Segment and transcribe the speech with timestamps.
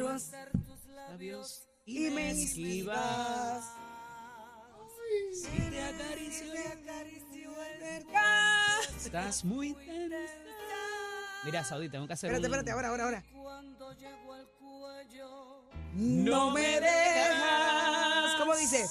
[0.00, 3.64] quiero hacer tus labios y me esquivas.
[5.34, 8.80] Si te acaricio, te acaricio el verdad.
[8.96, 10.16] Estás muy tensa.
[11.44, 13.24] Mira, Saudi, tengo que hacer Espérate, un- espérate, ahora, ahora, ahora.
[13.32, 15.64] Cuando llego al cuello,
[15.94, 18.34] No me dejas.
[18.38, 18.86] ¿Cómo dice?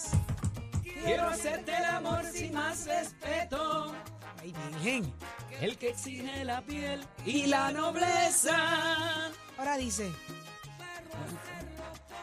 [0.84, 3.94] Quiero hacerte el amor sin más respeto.
[4.42, 5.14] Ay, virgen.
[5.62, 9.32] El que exige la piel y la nobleza.
[9.58, 10.12] Ahora dice.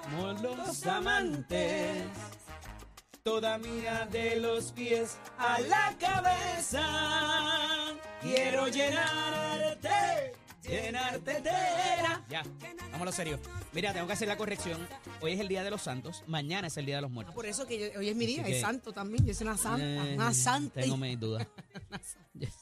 [0.04, 2.04] Somos los amantes.
[3.22, 6.86] Toda mía de los pies a la cabeza.
[8.22, 10.32] Quiero llenarte,
[10.62, 12.24] llenarte entera.
[12.28, 12.44] Ya,
[12.92, 13.40] vámonos serio.
[13.72, 14.86] Mira, tengo que hacer la corrección.
[15.20, 17.34] Hoy es el Día de los Santos, mañana es el Día de los Ah, Muertos.
[17.34, 19.26] por eso que yo- hoy es mi día, Así es que- santo también.
[19.26, 20.80] Yo soy una santa, Eh, una santa.
[20.80, 21.46] Tengo mis dudas.
[21.90, 22.52] Una santa.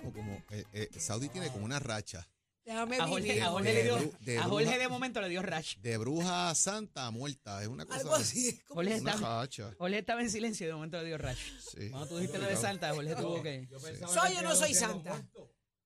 [0.00, 2.26] Como, como, eh, eh, Saudi tiene como una racha.
[2.64, 4.78] Déjame A Jorge, a Jorge de le dio, de a Jorge bruja.
[4.78, 5.76] de momento le dio rash.
[5.80, 7.60] De bruja santa a muerta.
[7.62, 8.00] Es una cosa.
[8.00, 8.48] Algo así.
[8.48, 9.48] es como- Jorge Una estaba.
[9.78, 11.38] Jorge estaba en silencio y de momento le dio rash.
[11.60, 11.90] Sí.
[11.90, 13.68] Cuando tú dijiste lo de Santa, Jorge tuvo que...
[14.08, 15.22] ¿Soy o no soy santa?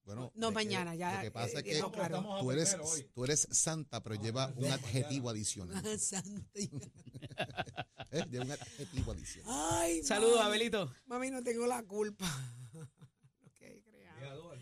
[0.05, 2.25] Bueno, No, que mañana, ya, Lo que pasa eh, es que no, claro.
[2.41, 2.77] tú, eres,
[3.13, 5.83] tú eres santa, pero lleva un adjetivo adicional.
[5.99, 6.49] Santa.
[8.13, 8.25] ¿eh?
[8.31, 9.55] Lleva un adjetivo adicional.
[9.81, 10.47] Ay, Saludos, mami.
[10.49, 10.91] Abelito.
[11.07, 12.27] Mami, no tengo la culpa.
[12.73, 12.89] Lo
[13.59, 14.55] que he creado.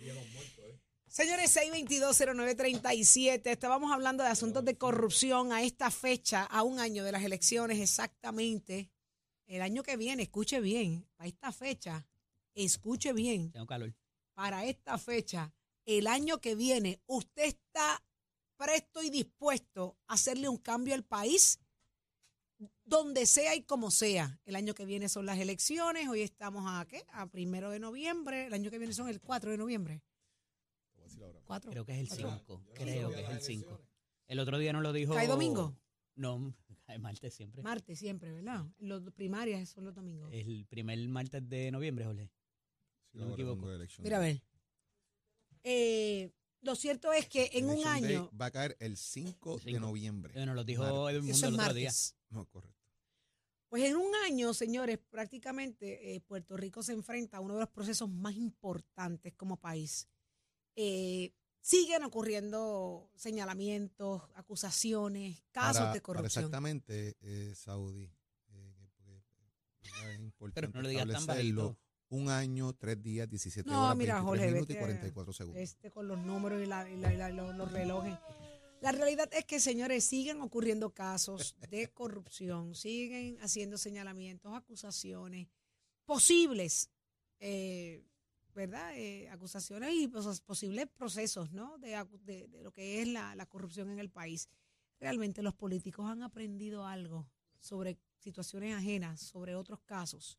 [1.17, 7.12] Señores, 6220937, estábamos hablando de asuntos de corrupción a esta fecha, a un año de
[7.12, 8.91] las elecciones exactamente.
[9.47, 12.06] El año que viene, escuche bien, a esta fecha,
[12.55, 13.94] escuche bien, Tengo calor.
[14.34, 15.55] para esta fecha,
[15.87, 18.05] el año que viene, ¿usted está
[18.59, 21.59] presto y dispuesto a hacerle un cambio al país?
[22.84, 24.39] Donde sea y como sea.
[24.44, 27.06] El año que viene son las elecciones, hoy estamos a ¿qué?
[27.14, 30.03] A primero de noviembre, el año que viene son el 4 de noviembre.
[31.44, 31.70] ¿Cuatro?
[31.70, 32.62] Creo que es el 5.
[32.74, 33.80] Creo que es el 5.
[34.28, 35.14] El otro día nos lo dijo...
[35.14, 35.77] ¿Cae domingo?
[36.14, 36.55] No,
[36.86, 37.62] cae martes siempre.
[37.62, 38.64] Martes siempre, ¿verdad?
[38.78, 40.31] Los primarias son los domingos.
[40.32, 42.31] El primer martes de noviembre, Jorge.
[43.12, 43.66] Sí, No me equivoco.
[44.03, 44.42] Mira, a ver.
[45.62, 50.44] Eh, lo cierto es que en un año, Va a caer el 5 de noviembre.
[50.47, 51.08] Nos lo dijo.
[51.08, 51.88] Edmundo eso el es otro día.
[51.88, 52.16] martes.
[52.31, 52.76] No, correcto.
[53.69, 57.69] Pues en un año, señores, prácticamente eh, Puerto Rico se enfrenta a uno de los
[57.69, 60.08] procesos más importantes como país.
[60.76, 66.44] Eh, siguen ocurriendo señalamientos, acusaciones, casos Para- de para corrupción.
[66.44, 68.12] exactamente, eh, Saudi.
[68.50, 68.75] eh,
[70.12, 71.78] es importante no lo digas tan bajito.
[72.09, 75.32] Un año, tres días, 17 No, horas, mira, 23 Jorge, minutos y vete a- 44
[75.32, 75.60] segundos.
[75.62, 78.14] Este con los números y, la- y la- y la- los, los relojes.
[78.81, 85.48] La realidad es que, señores, siguen ocurriendo casos de corrupción, siguen haciendo señalamientos, acusaciones
[86.04, 86.91] posibles,
[87.41, 88.04] eh,
[88.56, 88.93] ¿verdad?
[88.97, 91.78] Eh, acusaciones y pos- posibles procesos, ¿no?
[91.78, 91.91] De,
[92.25, 94.49] de- de lo que es la, la corrupción en el país.
[95.00, 97.28] Realmente los políticos han aprendido algo
[97.61, 100.39] sobre situaciones ajenas, sobre otros casos.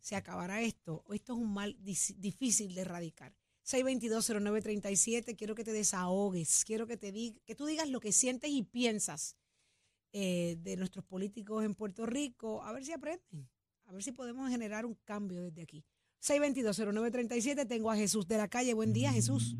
[0.00, 1.02] ¿Se acabará esto?
[1.06, 3.34] ¿O esto es un mal difícil de erradicar?
[3.64, 8.50] 6220937, quiero que te desahogues, quiero que te diga, que tú digas lo que sientes
[8.50, 9.36] y piensas
[10.12, 13.48] eh, de nuestros políticos en Puerto Rico, a ver si aprenden,
[13.86, 15.84] a ver si podemos generar un cambio desde aquí.
[16.20, 19.56] 6220937, tengo a Jesús de la calle, buen día Jesús.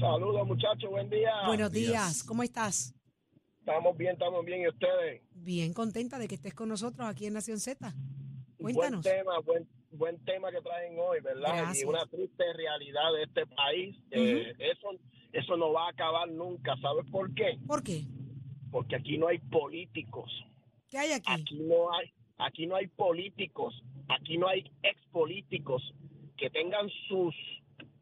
[0.00, 1.30] Saludos muchachos, buen día.
[1.46, 1.90] Buenos días.
[1.90, 2.94] días, ¿cómo estás?
[3.60, 4.62] Estamos bien, estamos bien.
[4.62, 5.22] ¿Y ustedes?
[5.34, 7.94] Bien contenta de que estés con nosotros aquí en Nación Z.
[8.60, 9.02] Cuéntanos.
[9.04, 11.56] Buen tema, buen, buen tema que traen hoy, ¿verdad?
[11.56, 11.84] Gracias.
[11.84, 13.96] Y una triste realidad de este país.
[14.10, 14.88] eh, eso,
[15.32, 16.76] eso no va a acabar nunca.
[16.80, 17.58] ¿Sabes por qué?
[17.66, 18.04] ¿Por qué?
[18.70, 20.30] Porque aquí no hay políticos.
[20.90, 21.32] ¿Qué hay aquí?
[21.32, 23.74] Aquí no hay, aquí no hay políticos.
[24.14, 25.82] Aquí no hay expolíticos
[26.36, 27.34] que tengan sus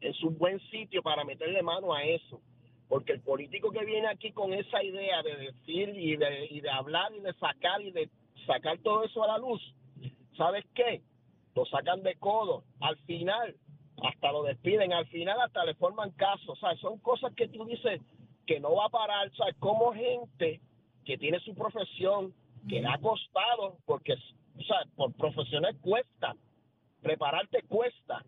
[0.01, 2.41] en su buen sitio para meterle mano a eso.
[2.87, 6.69] Porque el político que viene aquí con esa idea de decir y de, y de
[6.69, 8.09] hablar y de sacar y de
[8.45, 9.61] sacar todo eso a la luz,
[10.35, 11.01] ¿sabes qué?
[11.55, 12.63] Lo sacan de codo.
[12.81, 13.55] Al final,
[14.03, 14.91] hasta lo despiden.
[14.91, 16.51] Al final, hasta le forman caso.
[16.51, 18.01] O sea, son cosas que tú dices
[18.45, 19.27] que no va a parar.
[19.27, 20.59] O sea, como gente
[21.05, 22.33] que tiene su profesión,
[22.67, 24.15] que le ha costado, porque,
[24.57, 26.35] o sea, por profesiones cuesta.
[27.01, 28.23] Prepararte cuesta.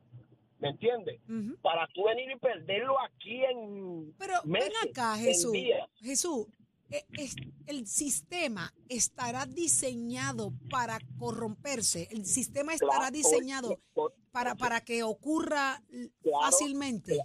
[0.60, 1.20] ¿Me entiendes?
[1.62, 5.52] Para tú venir y perderlo aquí en Pero meses, ven acá, Jesús.
[6.00, 6.48] Jesús,
[6.90, 7.36] es-
[7.68, 12.08] el sistema estará diseñado para corromperse.
[12.12, 15.81] El sistema estará Claro, diseñado por- para, para que ocurra
[16.22, 17.20] Claro, fácilmente.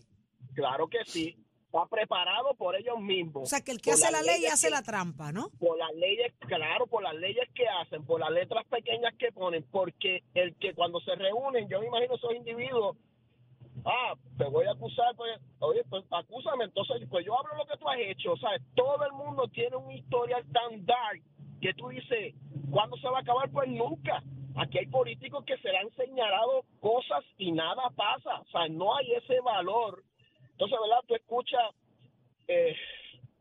[0.55, 1.37] Claro que sí.
[1.69, 3.43] Está preparado por ellos mismos.
[3.43, 5.50] O sea, que el que Por hace la ley hace la trampa, ¿no?
[5.59, 9.62] por las leyes, claro, por las leyes que hacen, por las letras pequeñas que ponen,
[9.70, 12.97] porque el que cuando se reúnen, yo me imagino esos individuos,
[13.85, 16.65] ah, te voy a acusar, pues, oye, pues acúsame.
[16.65, 18.32] Entonces, pues yo hablo lo que tú has hecho.
[18.32, 21.21] O sea, todo el mundo tiene un historial tan dark
[21.61, 22.35] que tú dices,
[22.71, 23.50] ¿cuándo se va a acabar?
[23.50, 24.23] Pues nunca.
[24.56, 28.41] Aquí hay políticos que se le han señalado cosas y nada pasa.
[28.41, 30.03] O sea, no hay ese valor.
[30.58, 31.05] Entonces, ¿verdad?
[31.06, 31.70] Tú escuchas,
[32.49, 32.75] eh,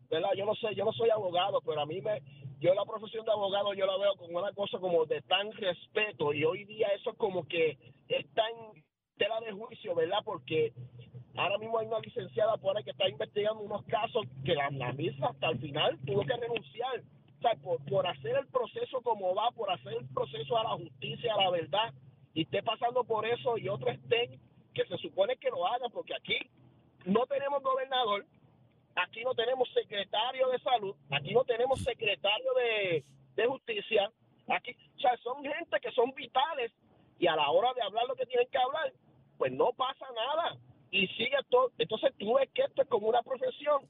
[0.07, 0.29] ¿verdad?
[0.37, 2.21] Yo no sé, yo no soy abogado, pero a mí me,
[2.59, 6.31] yo la profesión de abogado yo la veo como una cosa como de tan respeto
[6.31, 7.75] y hoy día eso como que
[8.07, 8.83] está en
[9.17, 10.19] tela de juicio, ¿verdad?
[10.23, 10.73] Porque
[11.35, 14.93] ahora mismo hay una licenciada por ahí que está investigando unos casos que la, la
[14.93, 16.99] misma hasta el final tuvo que renunciar.
[16.99, 20.69] O sea, por, por hacer el proceso como va, por hacer el proceso a la
[20.69, 21.93] justicia, a la verdad,
[22.35, 24.39] y esté pasando por eso y otros estén
[24.75, 26.37] que se supone que lo hagan, porque aquí
[27.07, 28.25] no tenemos gobernador,
[28.95, 33.03] aquí no tenemos secretario de salud, aquí no tenemos secretario de,
[33.35, 34.11] de justicia,
[34.47, 36.71] aquí, o sea, son gente que son vitales
[37.19, 38.91] y a la hora de hablar lo que tienen que hablar,
[39.37, 40.57] pues no pasa nada
[40.91, 41.71] y sigue todo.
[41.77, 43.83] Entonces tú ves que esto es como una profesión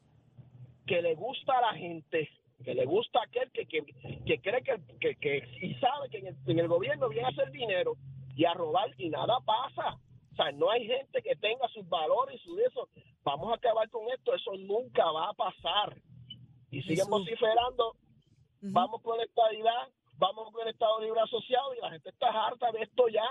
[0.85, 2.29] que le gusta a la gente,
[2.63, 3.83] que le gusta a aquel que, que,
[4.25, 7.93] que cree que, que, que y sabe que en el, gobierno viene a hacer dinero
[8.35, 9.97] y a robar y nada pasa.
[10.33, 12.87] O sea, no hay gente que tenga sus valores y su eso.
[13.27, 16.01] Vamos a acabar con esto, eso nunca va a pasar.
[16.71, 17.93] Y siguen vociferando,
[18.61, 22.71] vamos con la estabilidad, vamos con el Estado Libre Asociado y la gente está harta
[22.71, 23.27] de esto ya.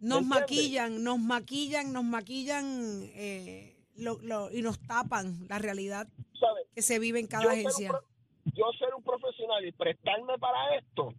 [0.00, 2.64] Nos maquillan, nos maquillan, nos maquillan
[3.14, 6.08] eh, lo- lo- y nos tapan la realidad
[6.74, 8.00] que se vive en cada yo ser, un agencia.
[8.54, 11.14] yo ser un profesional y prestarme para esto,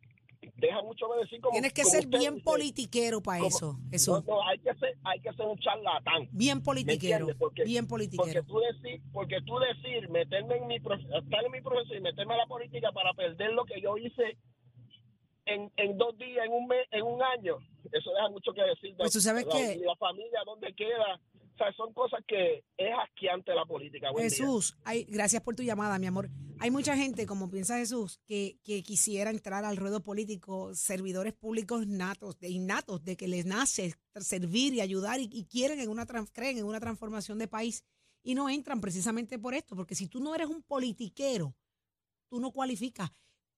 [0.59, 2.43] deja mucho que decir como Tienes que como ser bien dice.
[2.45, 6.27] politiquero para Como- eso, No, hay que ser, hay que ser un charlatán.
[6.31, 7.27] Bien politiquero?
[7.37, 8.43] Porque- bien Porque politiquero.
[8.45, 12.37] tú decir, porque tú decir, meterme en mi estar en mi profesión y meterme a
[12.37, 14.37] la política para perder lo que yo hice
[15.45, 17.57] en, en dos días, en un mes, en un año,
[17.91, 18.95] eso deja mucho que decir.
[18.97, 21.19] Pues tú sabes la, que- la familia, dónde queda,
[21.59, 24.11] o sea, son cosas que es asqueante la política.
[24.11, 24.23] Buen.
[24.23, 26.29] Jesús, hay, gracias por tu llamada, mi amor.
[26.59, 31.85] Hay mucha gente, como piensa Jesús, que, que quisiera entrar al ruedo político, servidores públicos
[31.85, 36.05] natos, de innatos, de que les nace servir y ayudar y, y quieren en una
[36.05, 37.83] creen en una transformación de país
[38.23, 41.55] y no entran precisamente por esto, porque si tú no eres un politiquero,
[42.29, 43.11] tú no cualificas.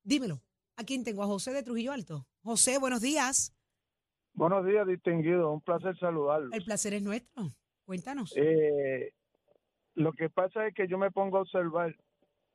[0.04, 0.42] Dímelo,
[0.76, 1.22] ¿a quién tengo?
[1.22, 2.26] A José de Trujillo Alto.
[2.42, 3.56] José, buenos días.
[4.34, 5.52] Buenos días, distinguido.
[5.52, 6.50] Un placer saludarlo.
[6.54, 7.52] El placer es nuestro.
[7.92, 8.32] Cuéntanos.
[8.38, 9.12] Eh,
[9.96, 11.94] lo que pasa es que yo me pongo a observar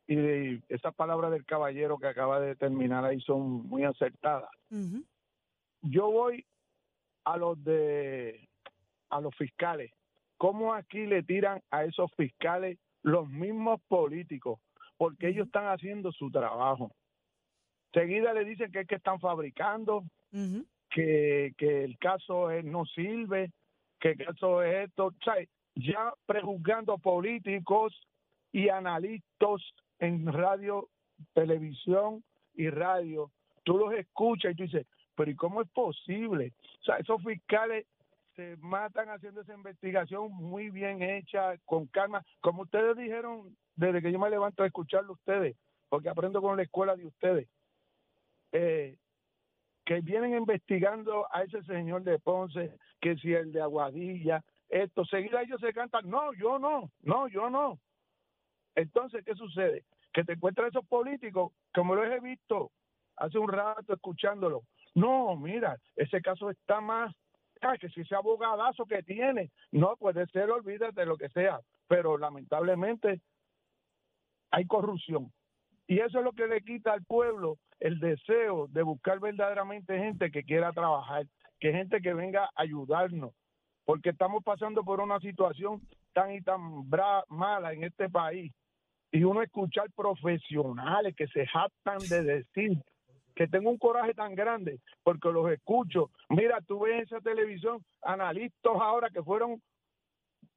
[0.09, 4.49] y esas palabras del caballero que acaba de terminar ahí son muy acertadas.
[5.83, 6.47] Yo voy
[7.25, 8.49] a los de
[9.11, 9.93] a los fiscales.
[10.38, 14.59] ¿Cómo aquí le tiran a esos fiscales los mismos políticos?
[14.97, 16.91] Porque ellos están haciendo su trabajo.
[17.93, 20.03] Seguida le dicen que es que están fabricando,
[20.88, 23.50] que, que el caso es- no sirve,
[24.01, 25.35] el caso es esto, o sea,
[25.75, 27.95] ya prejuzgando políticos
[28.53, 29.63] y analistas
[29.99, 30.89] en radio,
[31.35, 33.31] televisión y radio,
[33.65, 36.53] tú los escuchas y tú dices, pero ¿y cómo es posible?
[36.81, 37.87] O sea, esos fiscales
[38.35, 44.13] se matan haciendo esa investigación muy bien hecha, con calma, como ustedes dijeron desde que
[44.13, 45.57] yo me levanto a escucharlo ustedes,
[45.89, 47.49] porque aprendo con la escuela de ustedes.
[48.53, 48.97] Eh,
[49.87, 55.43] que vienen investigando a ese señor de Ponce, que si el de Aguadilla, esto, seguida
[55.43, 57.79] ellos se cantan, no, yo no, no, yo no.
[58.75, 59.85] Entonces, ¿qué sucede?
[60.12, 62.73] Que te encuentras esos políticos, como los he visto
[63.16, 64.62] hace un rato escuchándolo.
[64.97, 67.14] No, mira, ese caso está más,
[67.62, 71.61] ah, que si ese abogadazo que tiene, no puede ser, olvídate de lo que sea,
[71.87, 73.21] pero lamentablemente
[74.50, 75.33] hay corrupción.
[75.87, 80.30] Y eso es lo que le quita al pueblo el deseo de buscar verdaderamente gente
[80.30, 81.26] que quiera trabajar,
[81.61, 83.33] que gente que venga a ayudarnos,
[83.85, 85.80] porque estamos pasando por una situación
[86.12, 88.52] tan y tan bra- mala en este país.
[89.12, 92.78] Y uno escuchar profesionales que se jactan de decir
[93.35, 96.11] que tengo un coraje tan grande porque los escucho.
[96.30, 99.61] Mira, tú ves esa televisión, analistas ahora que fueron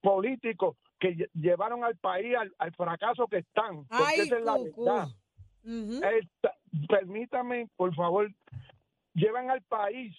[0.02, 3.86] políticos que lle- llevaron al país al, al fracaso que están.
[3.86, 4.86] Porque Ay, esa es la cucú.
[6.04, 6.56] Esta-
[6.88, 8.32] permítame, por favor,
[9.14, 10.16] llevan al país,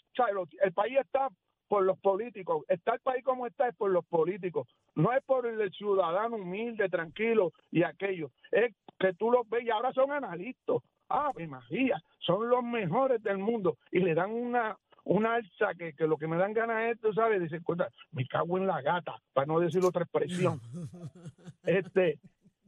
[0.62, 1.28] el país está
[1.69, 5.47] por los políticos, está el país como está es por los políticos, no es por
[5.47, 10.78] el ciudadano humilde, tranquilo y aquello, es que tú los ves y ahora son analistas,
[11.09, 15.95] ah, me María, son los mejores del mundo y le dan una una alza que,
[15.95, 18.83] que lo que me dan ganas es, tú sabes, dice, "Contra, me cago en la
[18.83, 20.61] gata, para no decir otra expresión.
[21.64, 22.19] este,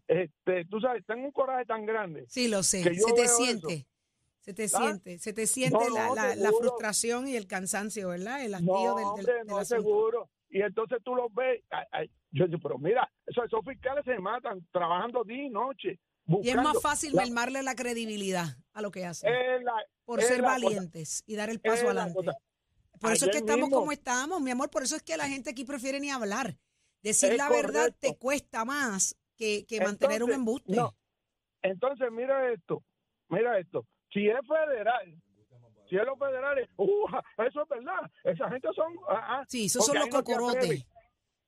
[0.09, 2.82] este, tú sabes, tengo un coraje tan grande Sí, lo sé.
[2.82, 3.87] que yo Se te veo siente.
[4.40, 4.68] Se te ¿Ah?
[4.68, 8.44] siente, se te siente No, la, la- frustración y el cansancio, ¿verdad?
[8.44, 9.82] El hastío No, del, hombre, del no, asunto.
[9.82, 10.30] seguro.
[10.50, 11.62] y entonces tú los ves.
[11.71, 15.99] ay, ay, yo digo, pero mira, esos, esos fiscales se matan trabajando día y noche.
[16.42, 19.30] Y es más fácil la- mermarle la credibilidad a lo que hacen.
[19.64, 19.73] la-
[20.04, 20.52] por ser cosa.
[20.52, 22.14] valientes y dar el paso adelante.
[22.14, 22.32] cosa.
[23.00, 24.68] Por eso es que estamos mismo- como estamos, mi amor.
[24.71, 26.59] Por eso es que la gente aquí prefiere ni hablar.
[27.02, 30.76] Decir Es la verdad te cuesta más que, que mantener un embuste.
[30.76, 30.94] no.
[31.62, 32.82] Entonces, mira esto,
[33.28, 33.87] mira esto.
[34.12, 35.16] Si es federal,
[35.88, 37.06] si es los federales, uh,
[37.46, 38.11] eso es verdad.
[38.25, 38.92] Esa gente son.
[39.08, 40.84] ah, ah, Sí, esos son los cocorotes.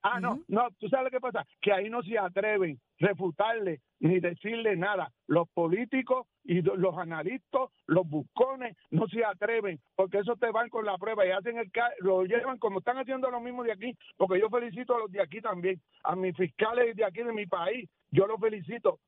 [0.07, 4.21] Ah, no, no, tú sabes lo que pasa, que ahí no se atreven refutarle ni
[4.21, 5.11] decirle nada.
[5.27, 10.85] Los políticos y los analistas, los buscones, no se atreven, porque eso te van con
[10.85, 13.97] la prueba y hacen el ca- lo llevan como están haciendo lo mismo de aquí,
[14.19, 17.47] porque yo felicito a los de aquí también, a mis fiscales de aquí de mi
[17.47, 18.99] país, yo los felicito,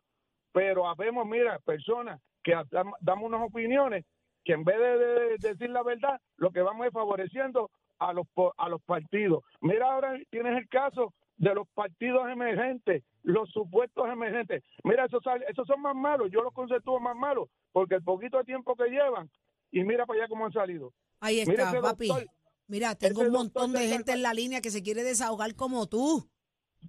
[0.53, 4.07] pero habemos, mira, personas que dam- damos unas opiniones
[4.45, 8.27] que en vez de, de decir la verdad, lo que vamos es favoreciendo a los
[8.57, 9.43] a los partidos.
[9.61, 14.63] Mira, ahora tienes el caso de los partidos emergentes, los supuestos emergentes.
[14.85, 18.45] Mira, esos, esos son más malos, yo los conceptúo más malos, porque el poquito de
[18.45, 19.31] tiempo que llevan,
[19.71, 20.93] y mira para allá cómo han salido.
[21.21, 22.09] Ahí Mira está, ese papi.
[22.09, 22.27] doctor,
[22.69, 26.27] Mira, tengo un montón de gente en la línea que se quiere desahogar como tú.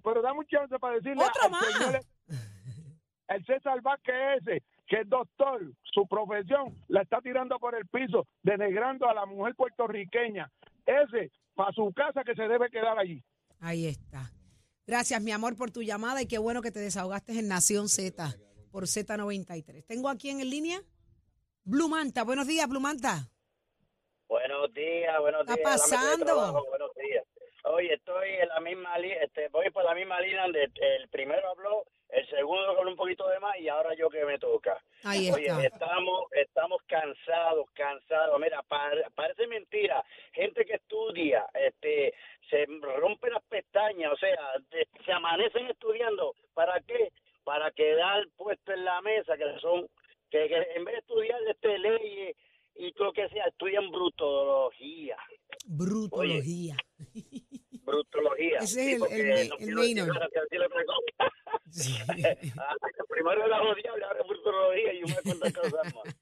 [0.02, 1.64] pero dame un chance para decirle ¡Otro más!
[1.66, 2.00] señor-
[3.28, 8.26] el César Vázquez ese, que es doctor, su profesión la está tirando por el piso,
[8.42, 10.50] denigrando a la mujer puertorriqueña.
[10.88, 13.22] Ese, para su casa que se debe quedar allí.
[13.60, 14.32] Ahí está.
[14.86, 18.34] Gracias, mi amor, por tu llamada y qué bueno que te desahogaste en Nación Z
[18.72, 19.84] por Z93.
[19.86, 20.80] Tengo aquí en línea
[21.64, 22.24] Blue Manta.
[22.24, 23.28] Buenos días, Blue Manta.
[24.28, 25.58] Buenos días, buenos ¿Está días.
[25.58, 26.64] de pasando?
[26.68, 27.24] Buenos días.
[27.64, 31.50] Oye, estoy en la misma línea, este, voy por la misma línea donde el primero
[31.50, 34.82] habló, el segundo con un poquito de más y ahora yo que me toca.
[35.04, 35.66] Ahí Oye, está
[36.32, 38.40] estamos cansados, cansados.
[38.40, 40.02] Mira, pa- parece mentira.
[40.32, 42.14] Gente que estudia, este,
[42.48, 44.38] se rompe las pestañas, o sea,
[44.70, 46.34] de- se amanecen estudiando.
[46.54, 47.12] ¿Para qué?
[47.44, 49.86] Para quedar puesto en la mesa, que son,
[50.30, 52.36] que, que en vez de estudiar este leyes
[52.76, 55.16] y todo lo que sea, estudian brutología.
[55.66, 56.76] Brutología.
[57.84, 58.58] Brutología.
[58.58, 59.37] Ese es el- porque el ma- no el quiero minor.
[59.37, 61.32] decir nada, quiero decirle otra cosa.
[61.70, 61.94] Sí.
[63.08, 66.16] Primero era los diablos, ahora es brutología y cosas más.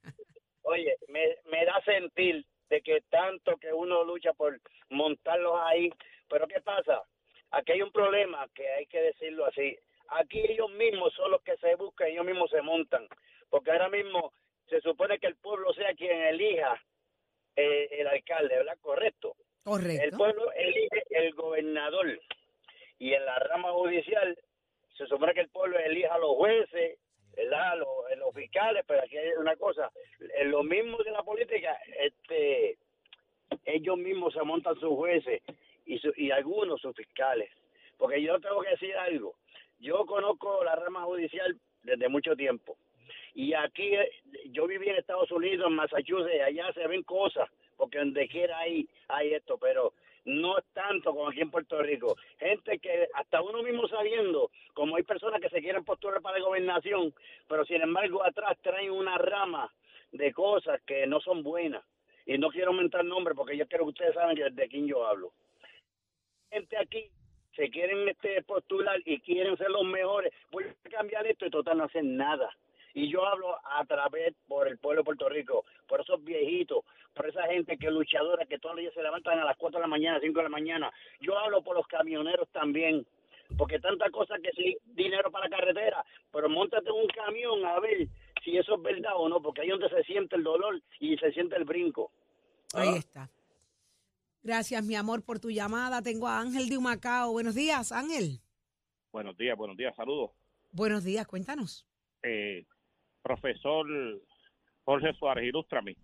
[0.63, 5.89] Oye, me, me da sentir de que tanto que uno lucha por montarlos ahí,
[6.27, 7.01] pero ¿qué pasa?
[7.51, 9.77] Aquí hay un problema que hay que decirlo así.
[10.09, 13.07] Aquí ellos mismos son los que se buscan, ellos mismos se montan,
[13.49, 14.33] porque ahora mismo
[14.69, 16.81] se supone que el pueblo sea quien elija
[17.55, 18.77] eh, el alcalde, ¿verdad?
[18.81, 19.35] Correcto.
[19.39, 20.17] El Correcto.
[20.17, 22.19] pueblo elige el gobernador
[22.99, 24.37] y en la rama judicial
[24.97, 26.97] se supone que el pueblo elija a los jueces,
[27.35, 27.77] ¿verdad?
[27.77, 27.87] Los,
[28.17, 29.91] los fiscales, pero aquí hay una cosa,
[30.37, 32.77] en lo mismo de la política, este,
[33.65, 35.41] ellos mismos se montan sus jueces
[35.85, 37.49] y, su- y algunos sus fiscales.
[37.97, 39.35] Porque yo tengo que decir algo,
[39.79, 42.77] yo conozco la rama judicial desde mucho tiempo.
[43.33, 44.09] Y aquí eh,
[44.49, 48.87] yo viví en Estados Unidos, en Massachusetts, allá se ven cosas, porque donde quiera hay,
[49.09, 49.93] hay esto, pero
[50.27, 52.15] no es tanto como aquí en Puerto Rico.
[52.37, 56.45] Gente que hasta uno mismo sabiendo, como hay personas que se quieren postular para la
[56.45, 57.13] gobernación,
[57.47, 59.73] pero sin embargo atrás traen una rama
[60.11, 61.83] de cosas que no son buenas.
[62.25, 65.31] Y no quiero aumentar nombres porque yo quiero que ustedes saben de quién yo hablo.
[66.51, 67.09] Gente aquí
[67.55, 70.33] se quieren este, postular y quieren ser los mejores.
[70.51, 72.49] Voy a cambiar esto y total no hacen nada.
[72.97, 77.29] Y yo hablo a través por el pueblo de Puerto Rico, por esos viejitos, por
[77.29, 79.81] esa gente que es luchadora, que todos los días se levantan a las 4 de
[79.83, 80.91] la mañana, 5 de la mañana.
[81.21, 83.05] Yo hablo por los camioneros también,
[83.55, 88.07] porque tanta cosa que sí, dinero para carretera, pero montate en un camión a ver
[88.43, 91.15] si eso es verdad o no, porque ahí es donde se siente el dolor y
[91.17, 92.11] se siente el brinco.
[92.73, 92.97] Ahí Ah.
[92.97, 93.29] está.
[94.41, 96.01] Gracias, mi amor, por tu llamada.
[96.01, 97.31] Tengo a Ángel de Humacao.
[97.33, 98.39] Buenos días, Ángel.
[99.11, 100.31] Buenos días, buenos días, saludos.
[100.71, 101.85] Buenos días, cuéntanos.
[102.23, 102.65] Eh,
[103.27, 103.85] profesor
[104.83, 105.97] Jorge Suárez, ilústrame.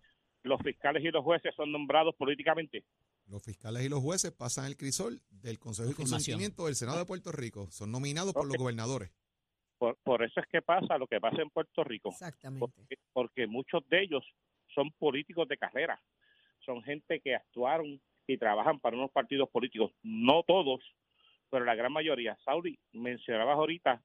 [0.43, 2.83] ¿Los fiscales y los jueces son nombrados políticamente?
[3.27, 5.95] Los fiscales y los jueces pasan el crisol del Consejo de.
[5.95, 7.71] Consentimiento del Senado de Puerto Rico.
[7.71, 9.09] Son nominados por los gobernadores.
[9.77, 12.09] Por, por eso es que pasa lo que pasa en Puerto Rico.
[12.09, 12.59] Exactamente.
[12.59, 14.23] Porque, porque muchos de ellos
[14.75, 16.01] son políticos de carrera.
[16.65, 19.91] Son gente que actuaron y trabajan para unos partidos políticos.
[20.03, 20.81] No todos,
[21.49, 22.37] pero la gran mayoría.
[22.43, 24.03] Saudi, mencionabas ahorita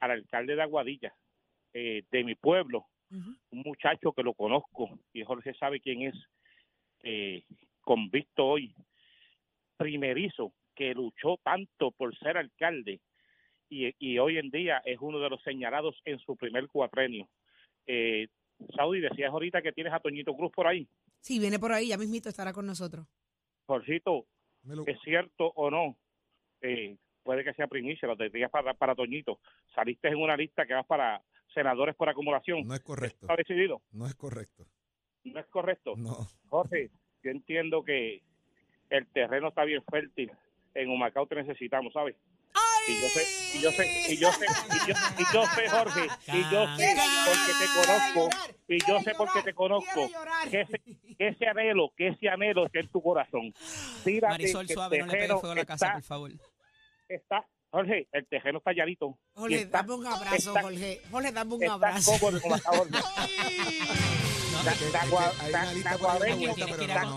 [0.00, 1.14] al alcalde de Aguadilla,
[1.74, 6.14] eh, de mi pueblo, un muchacho que lo conozco y Jorge sabe quién es,
[7.02, 7.42] eh,
[7.80, 8.74] convicto hoy,
[9.76, 13.00] primerizo, que luchó tanto por ser alcalde
[13.68, 17.28] y, y hoy en día es uno de los señalados en su primer cuatrenio.
[17.86, 18.28] Eh,
[18.74, 20.88] Saudi, decías ahorita que tienes a Toñito Cruz por ahí.
[21.20, 23.06] Sí, viene por ahí, ya mismito estará con nosotros.
[23.66, 24.26] Jorgito,
[24.64, 25.96] lo- ¿es cierto o no
[26.60, 29.38] eh, puede que sea primicia, lo tendrías para, para Toñito.
[29.74, 31.22] Saliste en una lista que vas para
[31.58, 32.66] senadores por acumulación.
[32.66, 33.18] No es correcto.
[33.26, 33.82] ¿Está decidido?
[33.92, 34.64] No es correcto.
[35.24, 35.94] No es correcto.
[35.96, 36.16] No.
[36.48, 36.90] Jorge,
[37.24, 38.22] yo entiendo que
[38.90, 40.30] el terreno está bien fértil.
[40.74, 42.14] En Humacao te necesitamos, ¿sabes?
[42.86, 46.06] Y yo sé, y yo sé, y yo sé, y yo, y yo sé, Jorge,
[46.28, 46.96] y yo sé
[47.26, 48.28] porque te conozco,
[48.68, 50.10] y yo sé porque te conozco,
[50.50, 50.78] que ese,
[51.18, 53.52] que ese anhelo, que ese anhelo está en tu corazón.
[54.04, 56.30] Tírate, Marisol que suave, no le pegue fuego a la casa, está- por favor.
[57.08, 59.18] está, Jorge, el terreno está llanito.
[59.34, 61.00] Jorge, está- dame un abrazo, está- Jorge.
[61.10, 62.12] Jorge, dame un está abrazo.
[62.18, 62.92] cómodo con la Jorge.
[64.58, 66.54] Por taguabeño,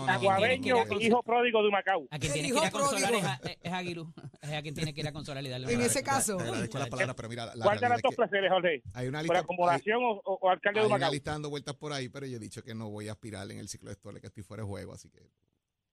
[0.06, 2.06] taguabeño, hijo pródigo de Humacao.
[2.10, 3.28] A quien tiene que hijo ir a consolar es pródigo.
[3.28, 4.12] a, es a Guirú.
[4.40, 6.36] Es a quien tiene que ir a consolar y darle En ese caso.
[6.36, 8.82] Te agradezco las palabras, pero mira, la, la ¿Cuál de las dos prefieres, Jorge?
[8.94, 11.74] hay una ¿Por lista, hay, acumulación o, o- alcalde de hay una lista dando vueltas
[11.74, 13.96] por ahí, pero yo he dicho que no voy a aspirar en el ciclo de
[13.96, 15.20] Stole, que estoy fuera de juego, así que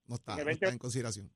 [0.05, 1.33] no está, no está 20 en consideración.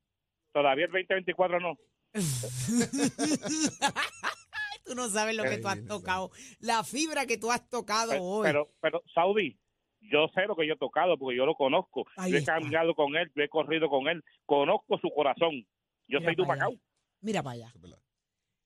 [0.53, 1.75] Todavía el 2024 no.
[4.85, 6.31] Tú no sabes lo que tú has no tocado.
[6.59, 8.43] La fibra que tú has tocado Pero, hoy.
[8.43, 9.57] pero, pero, Saudi,
[10.01, 12.05] yo sé lo que yo he tocado porque yo lo conozco.
[12.17, 12.55] Ahí yo he está.
[12.55, 14.21] caminado con él, yo he corrido con él.
[14.45, 15.65] Conozco su corazón.
[16.07, 16.53] Yo Mira soy de allá.
[16.67, 16.73] Humacao.
[17.21, 17.73] Mira para allá.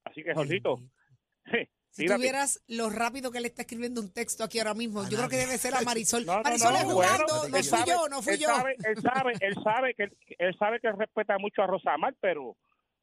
[0.06, 0.82] Así que, Jorgito,
[1.90, 2.20] Si tírate.
[2.20, 5.38] tuvieras lo rápido que le está escribiendo un texto aquí ahora mismo, yo creo que
[5.38, 6.26] debe ser a Marisol.
[6.26, 8.40] No, no, Marisol no, es bueno, jugando, no él fui sabe- yo, no fui él
[8.40, 8.48] yo.
[8.48, 10.04] Sabe, él sabe, él sabe que
[10.38, 12.56] él sabe que respeta mucho a Rosamar, pero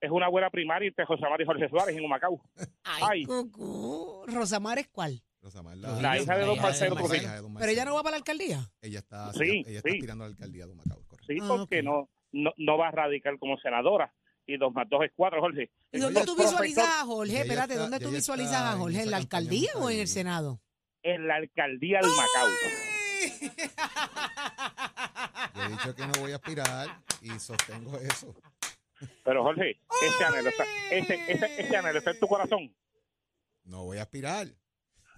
[0.04, 2.40] es una buena primaria entre Rosamar y Jorge Suárez en Humacao.
[2.84, 3.24] Ay, Ay.
[3.24, 4.24] cucú.
[4.26, 5.22] Rosamar es cuál.
[5.42, 7.22] Rosamar, La hija de La Don hija de Marcelo Don Trujillo.
[7.22, 8.70] hija de Don Pero ella no va para la alcaldía.
[8.80, 9.96] Ella está, Sí, ella está sí.
[9.96, 11.26] aspirando a la alcaldía de Humacao, correcto.
[11.32, 11.84] Sí, Ah, porque ok.
[11.84, 14.12] no, no, no va a radicar como senadora.
[14.46, 15.70] Y dos más dos es cuatro, Jorge.
[15.92, 17.32] ¿Y dónde tú visualizas a Jorge?
[17.32, 18.96] ella Espérate, está- ¿dónde tú ella visualizas está a en Jorge?
[18.96, 20.06] ¿En esa la campaña alcaldía o en el ahí.
[20.06, 20.60] Senado?
[21.02, 22.48] En la alcaldía de Humacao.
[25.54, 26.88] Yo he dicho que no voy a aspirar
[27.22, 28.34] y sostengo eso.
[29.24, 32.74] Pero Jorge, ese anhelo, está, ese, ese, ese anhelo está en tu corazón.
[33.64, 34.48] No voy a aspirar.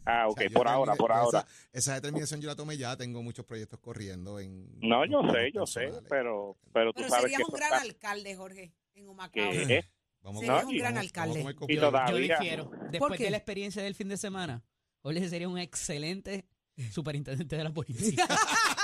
[0.04, 1.44] Ah, O ok, sea, por ahora, por ahora.
[1.72, 4.78] Esa, determinación yo la tomé ya, tengo muchos proyectos corriendo en...
[4.80, 6.08] No, yo sé, yo sé, personales.
[6.08, 9.50] pero, pero tú Pero sabes serías que un gran está- alcalde, Jorge, en Humacao.
[9.50, 9.84] que es-
[10.20, 11.38] Vamos Serías No, un gran vamos- alcalde.
[11.38, 11.80] vamos Y copión.
[11.80, 12.70] Yo todavía- difiero.
[12.90, 13.24] Después qué?
[13.24, 14.62] de la experiencia del fin de semana,
[15.00, 16.46] Jorge sería un excelente
[16.92, 18.24] superintendente de la policía.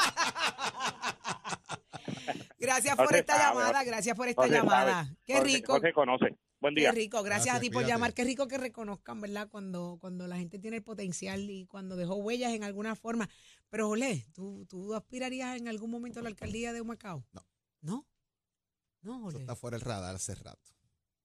[2.62, 5.04] Gracias por esta sabe, llamada, gracias por esta llamada.
[5.04, 5.72] sabe, Qué rico.
[5.72, 6.38] Jorge conoce.
[6.60, 6.92] Buen Qué día.
[6.92, 7.92] rico, gracias, Gracias, a ti por cuídate.
[7.92, 8.14] llamar.
[8.14, 9.48] Qué rico que reconozcan, ¿verdad?
[9.50, 13.28] Cuando, cuando la gente tiene el potencial y cuando dejó huellas en alguna forma.
[13.68, 17.26] Pero, Jolé, ¿tú, ¿tú aspirarías en algún momento a la alcaldía de Humacao?
[17.32, 17.44] No.
[17.80, 18.06] ¿No?
[19.02, 19.38] No, Eso Jolé.
[19.40, 20.70] está fuera del radar hace rato.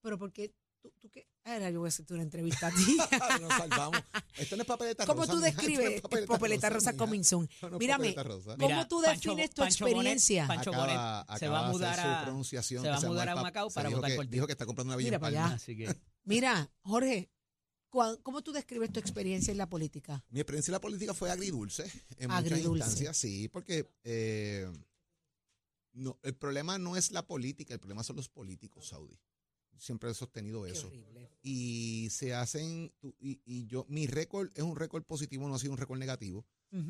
[0.01, 0.55] Pero porque
[0.89, 1.27] tú, tú qué.
[1.43, 2.97] Ahora yo voy a hacerte una entrevista a ti.
[3.41, 4.01] Nos salvamos.
[4.37, 5.31] Esto no es papeleta ¿Cómo rosa.
[5.31, 6.97] tú mija, esto no es describes Papeleta Rosa mija.
[7.45, 8.55] Esto no es Mírame, papeleta rosa.
[8.57, 10.47] ¿Cómo Mira, tú Pancho- defines tu Pancho Bonet- experiencia?
[10.47, 13.05] Pancho Acaba- Bonet se va a de mudar hacer a- su pronunciación se va que
[13.05, 13.35] a mudar a
[13.69, 14.31] se para dijo votar que- por ti.
[14.31, 15.45] Dijo que está comprando una villa Mira en para Palma.
[15.47, 15.55] allá.
[15.55, 15.95] Así que
[16.25, 17.29] Mira, Jorge,
[17.89, 20.25] ¿cuál- ¿cómo tú describes tu experiencia en la política?
[20.29, 22.67] Mi experiencia en la política fue agridulce en Agridulce.
[22.69, 24.69] muchas instancias, sí, porque eh,
[25.93, 29.17] no, el problema no es la política, el problema son los políticos, Saudi.
[29.79, 30.87] Siempre he sostenido Qué eso.
[30.87, 31.29] horrible.
[31.41, 35.59] Y se hacen, tú- y, y yo, mi récord es un récord positivo, no ha
[35.59, 36.45] sido un récord negativo.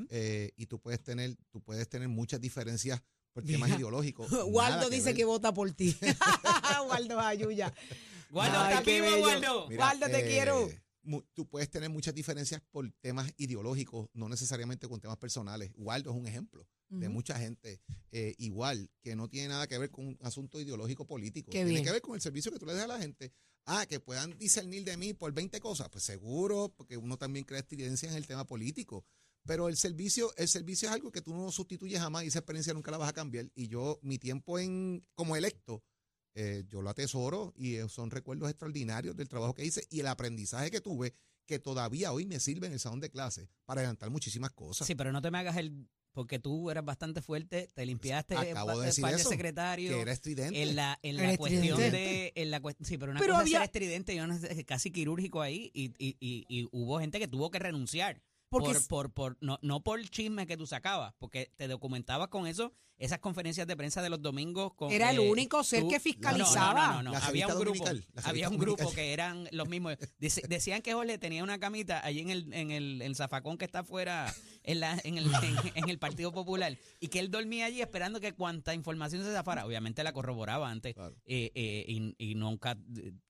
[0.10, 4.28] Eh, y tú puedes tener, tú puedes tener muchas diferencias por temas ideológicos.
[4.48, 5.16] Waldo dice ver.
[5.16, 5.96] que vota por ti.
[6.90, 7.74] Waldo Ayuya.
[8.34, 9.28] ¿estás qué vivo?
[9.70, 10.68] Mira, Waldo, te eh, quiero.
[11.34, 15.72] Tú puedes tener muchas diferencias por temas ideológicos, no necesariamente con temas personales.
[15.76, 19.92] Waldo es un ejemplo de mucha gente eh, igual, que no tiene nada que ver
[19.92, 21.52] con un asunto ideológico político.
[21.52, 21.84] Qué tiene bien.
[21.84, 23.34] que ver con el servicio que tú le das a la gente.
[23.66, 25.90] Ah, que puedan discernir de mí por 20 cosas.
[25.90, 29.06] Pues seguro, porque uno también crea experiencia en el tema político.
[29.46, 32.74] Pero el servicio, el servicio es algo que tú no sustituyes jamás y esa experiencia
[32.74, 33.50] nunca la vas a cambiar.
[33.56, 35.84] Y yo, mi tiempo en como electo,
[36.36, 40.08] eh, yo lo atesoro y eh, son recuerdos extraordinarios del trabajo que hice y el
[40.08, 41.16] aprendizaje que tuve
[41.48, 44.86] que todavía hoy me sirve en el salón de clase para adelantar muchísimas cosas.
[44.86, 45.90] Sí, pero no te me hagas el...
[46.18, 49.30] Porque tú eras bastante fuerte, te limpiaste Pues, Acabo de el decir par de eso,
[49.30, 49.94] secretarios.
[49.94, 50.64] que era estridente.
[50.64, 51.96] En la, en la cuestión estridente.
[51.96, 52.34] de.
[52.36, 54.90] En la, sí, pero una Pero cosa había- es ser estridente y una es casi
[54.90, 55.70] quirúrgico ahí.
[55.76, 58.20] Y, y, y, y hubo gente que tuvo que renunciar.
[58.50, 62.30] Porque por, por, por, no, no por el chisme que tú sacabas, porque te documentabas
[62.30, 64.74] con eso, esas conferencias de prensa de los domingos.
[64.74, 66.88] Con, Era el eh, único ser tú- que fiscalizaba.
[66.94, 67.86] No, no, no, Había un grupo,
[68.24, 69.96] había un grupo que eran los mismos.
[70.18, 73.66] Decían que Jorge tenía una camita allí en el, en el, en el zafacón que
[73.66, 74.34] está afuera
[74.64, 78.20] en, la, en, el, en, en el Partido Popular y que él dormía allí esperando
[78.20, 79.66] que cuanta información se zafara.
[79.66, 81.16] Obviamente la corroboraba antes Claro.
[81.26, 82.78] eh, eh, y, y nunca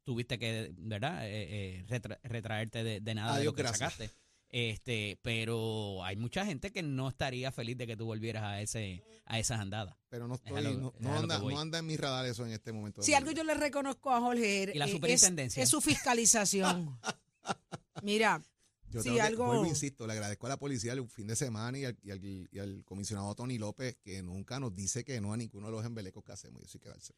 [0.04, 3.94] tuviste que, ¿verdad?, Eh, eh, retra- retraerte de, de nada de Adiós, lo que gracias.
[3.94, 4.16] sacaste.
[4.50, 9.04] Este, pero hay mucha gente que no estaría feliz de que tú volvieras a ese
[9.26, 9.96] a esas andadas.
[10.08, 13.02] Pero no estoy, lo- no, anda, no anda en mi radar eso en este momento.
[13.02, 15.58] Si algo yo le reconozco a Jorge ¿Y la eh, es-?
[15.58, 16.98] Es, su fiscalización.
[18.04, 18.42] Mira,
[18.90, 21.84] Yo que- algo- vuelvo, insisto, le agradezco a la policía el fin de semana y
[21.86, 25.38] al, y al- y al comisionado Tony López que nunca nos dice que no a
[25.38, 26.62] ninguno de los embelecos que hacemos.
[26.62, 27.14] Y eso hay que darse.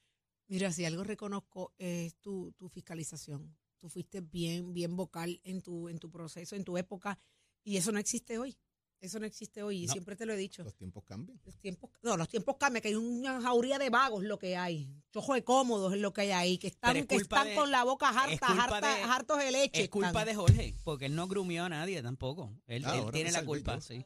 [0.47, 3.55] mira, si algo reconozco es tu, tu fiscalización.
[3.79, 7.17] Tú fuiste bien, bien vocal en tu, en tu proceso, en tu época,
[7.63, 8.57] y eso no existe hoy.
[9.01, 9.93] Eso no existe hoy, y No.
[9.93, 10.61] siempre te lo he dicho.
[10.61, 11.39] Los tiempos cambian.
[11.45, 14.93] Los tiempos, no, los tiempos cambian, que hay una jauría de vagos lo que hay.
[15.13, 17.71] Chojo de cómodos es lo que hay ahí, que están, es que están de- con
[17.71, 19.83] la boca harta, culpa harta, de- hartos de leche.
[19.83, 20.25] Es culpa están.
[20.25, 22.51] de Jorge, porque él no grumió a nadie tampoco.
[22.67, 23.81] Él, Ah, él tiene la culpa, yo.
[23.81, 24.03] sí.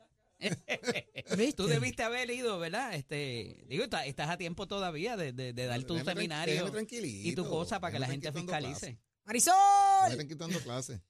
[1.55, 2.93] Tú debiste haber ido, ¿verdad?
[2.93, 7.47] Este, digo, está- estás a tiempo todavía de, de- de dar tu seminario y tu
[7.49, 8.99] cosa para que la gente fiscalice.
[9.25, 9.53] Marisol,
[10.03, 11.01] Déjame tranquilo dando clase.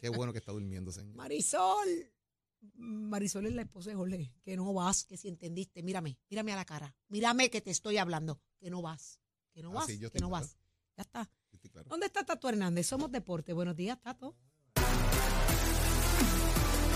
[0.00, 1.14] Qué bueno que está durmiendo, señor.
[1.14, 2.10] Marisol.
[2.74, 4.32] Marisol es la esposa de Jorge.
[4.42, 5.82] Que no vas, que si entendiste.
[5.82, 6.96] Mírame, mírame a la cara.
[7.08, 8.40] Mírame que te estoy hablando.
[8.58, 9.20] Que no vas.
[9.52, 9.86] Que no Ah, vas.
[9.86, 10.44] sí, yo que no claro.
[10.46, 10.56] vas.
[10.96, 11.30] Ya está.
[11.72, 11.88] Claro.
[11.88, 12.86] ¿Dónde está Tato Hernández?
[12.86, 13.52] Somos Deporte.
[13.52, 14.36] Buenos días, Tato.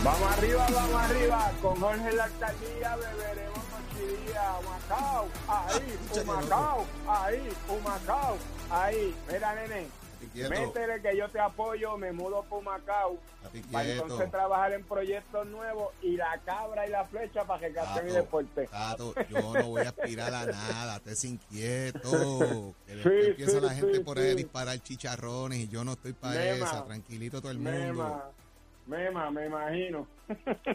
[0.04, 1.52] Vamos arriba, vamos arriba.
[1.60, 4.58] Con Jorge en la alcaldía beberemos mochilía.
[4.60, 8.38] Humacao, ahí, que Humacao, ahí, Humacao,
[8.70, 9.14] ahí.
[9.32, 9.88] Mira, nene.
[10.34, 13.18] Métele que yo te apoyo, me mudo para Humacao.
[13.44, 17.68] Estoy Para entonces trabajar en proyectos nuevos y la cabra y la flecha para que
[17.68, 18.66] mi Tato, deporte.
[18.66, 22.74] Tato, yo no voy a aspirar a nada, estés inquieto.
[22.86, 25.92] Que después Sí, empieza la gente sí, por ahí a disparar chicharrones y yo no
[25.92, 26.66] estoy para Mema.
[26.66, 26.84] esa.
[26.84, 28.32] Tranquilito todo el mundo.
[28.86, 30.06] Mema, mema, me imagino.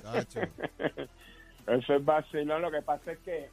[0.02, 0.40] Tacho.
[1.68, 2.62] Eso es vacilón.
[2.62, 3.50] Lo que pasa es que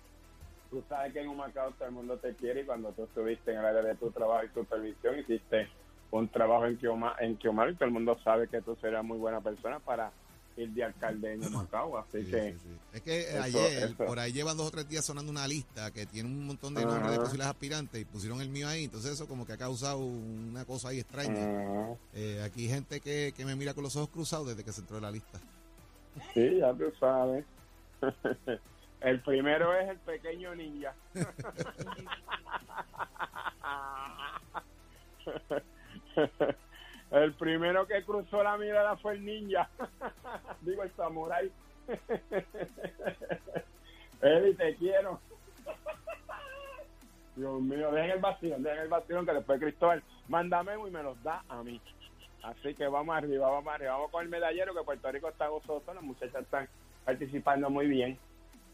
[0.70, 3.52] tú sabes que en un Macao todo el mundo te quiere y cuando tú estuviste
[3.52, 5.68] en el área de tu trabajo y supervisión hiciste
[6.10, 9.18] un trabajo en Kioma, en Kiomar y todo el mundo sabe que tú serías muy
[9.18, 10.10] buena persona para
[10.56, 11.96] ir de alcalde en Humacao.
[11.98, 12.76] Así Sí, que sí, sí.
[12.92, 14.04] Es que Eso, ayer, eso.
[14.04, 16.84] por ahí llevan dos o tres días sonando una lista que tiene un montón de
[16.84, 18.84] nombres de posibles aspirantes y pusieron el mío ahí.
[18.84, 21.94] Entonces eso como que ha causado una cosa ahí extraña.
[22.14, 24.80] Eh, aquí hay gente que, que me mira con los ojos cruzados desde que se
[24.80, 25.38] entró en la lista.
[26.34, 27.44] sí, ya tú sabes.
[29.00, 30.92] el primero es el pequeño ninja.
[37.10, 39.68] El primero que cruzó la mirada fue el ninja.
[40.60, 41.50] Digo, el samurái.
[44.22, 45.20] Eddie, te quiero.
[47.34, 51.02] Dios mío, dejen el vacilón, dejen el vacilón que después Cristóbal manda memo y me
[51.02, 51.80] los da a mí.
[52.42, 53.92] Así que vamos arriba, vamos arriba.
[53.92, 55.92] Vamos con el medallero que Puerto Rico está gozoso.
[55.92, 56.68] Las muchachas están
[57.04, 58.18] participando muy bien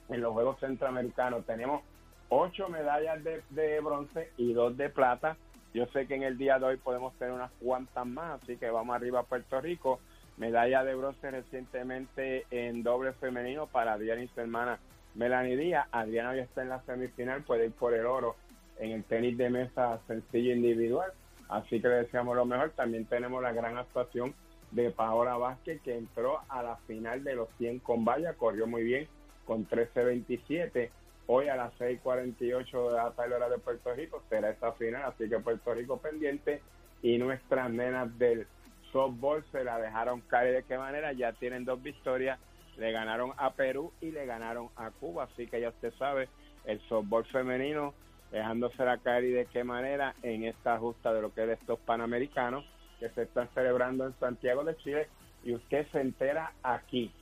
[0.09, 1.46] en los Juegos Centroamericanos.
[1.46, 1.82] Tenemos
[2.28, 5.37] ocho medallas de bronce y dos de plata.
[5.76, 8.70] Yo sé que en el día de hoy podemos tener unas cuantas más, así que
[8.70, 10.00] vamos arriba a Puerto Rico.
[10.38, 14.78] Medalla de bronce recientemente en doble femenino para Adriana y su hermana
[15.16, 15.86] Melanie Díaz.
[15.92, 18.36] Adriana hoy está en la semifinal, puede ir por el oro
[18.78, 21.12] en el tenis de mesa sencillo individual.
[21.50, 22.70] Así que le deseamos lo mejor.
[22.70, 24.32] También tenemos la gran actuación
[24.70, 28.82] de Paola Vázquez, que entró a la final de los 100 con valla, corrió muy
[28.82, 29.08] bien
[29.44, 30.88] con 13.27.
[31.28, 35.28] Hoy a las 6.48 de la tarde hora de Puerto Rico será esta final, así
[35.28, 36.62] que Puerto Rico pendiente
[37.02, 38.46] y nuestras nenas del
[38.92, 40.54] softball se la dejaron caer.
[40.54, 42.38] De qué manera, ya tienen dos victorias,
[42.76, 46.28] le ganaron a Perú y le ganaron a Cuba, así que ya usted sabe,
[46.64, 47.92] el softball femenino
[48.30, 49.24] dejándose la caer.
[49.24, 52.64] Y de qué manera en esta justa de lo que es de estos panamericanos
[53.00, 55.08] que se están celebrando en Santiago de Chile
[55.42, 57.12] y usted se entera aquí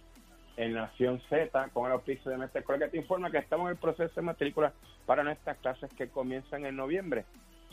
[0.56, 3.72] en Nación Z con el auspicio de Mestre Escuela que te informa que estamos en
[3.72, 4.72] el proceso de matrícula
[5.06, 7.24] para nuestras clases que comienzan en noviembre.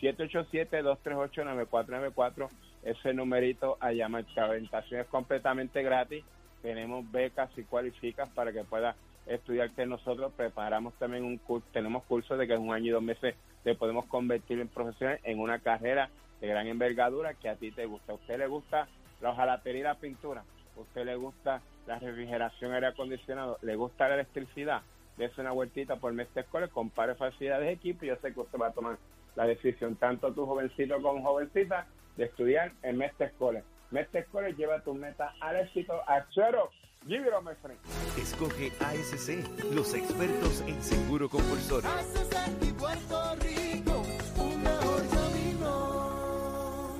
[0.02, 2.50] 787-238-9494
[2.84, 4.26] ese numerito a llamar.
[4.36, 6.24] La orientación es completamente gratis.
[6.62, 8.96] Tenemos becas y cualificas para que puedas
[9.28, 12.89] estudiar que nosotros preparamos también un curso, tenemos cursos de que en un año y
[12.89, 17.56] dos meses te podemos convertir en profesional en una carrera de gran envergadura que a
[17.56, 18.13] ti te gusta.
[18.13, 18.88] ¿A usted le gusta
[19.22, 20.44] la hojalatería y la pintura?
[20.78, 23.58] ¿A usted le gusta la refrigeración, aire acondicionado?
[23.62, 24.82] ¿Le gusta la electricidad?
[25.18, 28.60] Dese una vueltita por Mestre Escolar, compare facilidades de equipo y yo sé que usted
[28.60, 28.98] va a tomar
[29.36, 33.64] la decisión, tanto tu jovencito como jovencita, de estudiar en Mestre Escolar.
[33.92, 36.70] Mestre Escolar lleva tu meta al éxito, a cero.
[37.08, 37.80] Give it up, my friend.
[38.16, 41.90] Escoge ASC, los expertos en seguro compulsorio.
[41.90, 44.04] Haces de mi Puerto Rico
[44.38, 46.96] un mejor camino.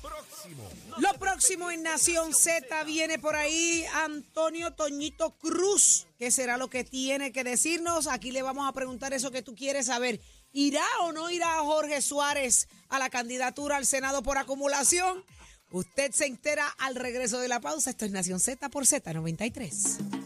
[0.00, 0.62] Próximo.
[0.98, 1.09] Lo
[1.40, 7.32] próximo en Nación Z viene por ahí Antonio Toñito Cruz, que será lo que tiene
[7.32, 8.08] que decirnos.
[8.08, 10.20] Aquí le vamos a preguntar eso que tú quieres saber.
[10.52, 15.24] ¿Irá o no irá Jorge Suárez a la candidatura al Senado por acumulación?
[15.70, 17.88] Usted se entera al regreso de la pausa.
[17.88, 20.19] Esto es Nación Z por Z93.